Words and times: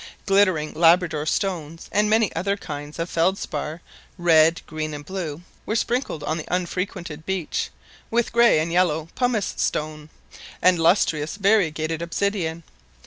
Glittering 0.25 0.73
Labrador 0.73 1.27
stones, 1.27 1.87
and 1.91 2.09
many 2.09 2.35
other 2.35 2.57
kinds 2.57 2.97
of 2.97 3.07
felspar, 3.07 3.81
red, 4.17 4.63
green, 4.65 4.95
and 4.95 5.05
blue, 5.05 5.43
were 5.63 5.75
sprinkled 5.75 6.23
on 6.23 6.37
the 6.39 6.47
unfrequented 6.51 7.23
beach, 7.23 7.69
with 8.09 8.33
grey 8.33 8.59
and 8.59 8.71
yellow 8.71 9.09
pummice 9.13 9.53
stone, 9.57 10.09
and 10.59 10.79
lustrous 10.79 11.35
variegated 11.35 12.01
obsidian. 12.01 12.63